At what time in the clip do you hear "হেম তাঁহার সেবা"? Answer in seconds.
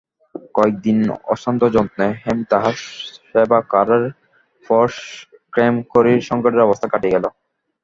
2.23-3.59